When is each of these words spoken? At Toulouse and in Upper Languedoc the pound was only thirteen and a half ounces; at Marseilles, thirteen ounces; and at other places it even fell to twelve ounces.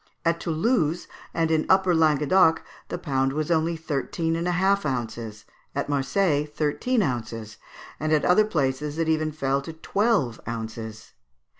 At 0.25 0.39
Toulouse 0.39 1.07
and 1.31 1.51
in 1.51 1.67
Upper 1.69 1.93
Languedoc 1.93 2.63
the 2.87 2.97
pound 2.97 3.33
was 3.33 3.51
only 3.51 3.75
thirteen 3.77 4.35
and 4.35 4.47
a 4.47 4.51
half 4.53 4.83
ounces; 4.83 5.45
at 5.75 5.89
Marseilles, 5.89 6.47
thirteen 6.49 7.03
ounces; 7.03 7.57
and 7.99 8.11
at 8.11 8.25
other 8.25 8.45
places 8.45 8.97
it 8.97 9.07
even 9.07 9.31
fell 9.31 9.61
to 9.61 9.73
twelve 9.73 10.41
ounces. 10.47 11.13